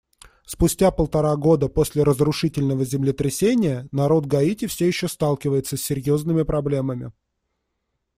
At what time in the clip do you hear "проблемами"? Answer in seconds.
6.41-7.11